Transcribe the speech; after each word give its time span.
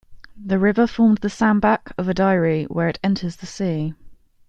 The 0.35 0.57
river 0.57 0.87
formed 0.87 1.19
the 1.19 1.29
sandbank 1.29 1.91
of 1.95 2.07
Oddeyri 2.07 2.65
where 2.71 2.89
it 2.89 2.97
enters 3.03 3.35
the 3.35 3.45
sea. 3.45 3.93